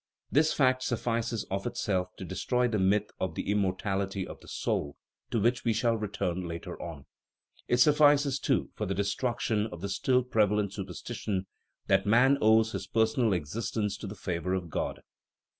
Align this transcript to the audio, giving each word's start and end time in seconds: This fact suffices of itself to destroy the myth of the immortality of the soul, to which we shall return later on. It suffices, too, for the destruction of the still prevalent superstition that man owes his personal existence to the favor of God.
This 0.31 0.51
fact 0.51 0.81
suffices 0.81 1.43
of 1.51 1.67
itself 1.67 2.09
to 2.17 2.25
destroy 2.25 2.67
the 2.67 2.79
myth 2.79 3.11
of 3.19 3.35
the 3.35 3.47
immortality 3.51 4.25
of 4.25 4.39
the 4.39 4.47
soul, 4.47 4.97
to 5.29 5.39
which 5.39 5.63
we 5.63 5.73
shall 5.73 5.95
return 5.95 6.41
later 6.47 6.81
on. 6.81 7.05
It 7.67 7.77
suffices, 7.77 8.39
too, 8.39 8.71
for 8.73 8.87
the 8.87 8.95
destruction 8.95 9.67
of 9.67 9.81
the 9.81 9.89
still 9.89 10.23
prevalent 10.23 10.73
superstition 10.73 11.45
that 11.85 12.07
man 12.07 12.39
owes 12.41 12.71
his 12.71 12.87
personal 12.87 13.31
existence 13.33 13.95
to 13.97 14.07
the 14.07 14.15
favor 14.15 14.55
of 14.55 14.71
God. 14.71 15.01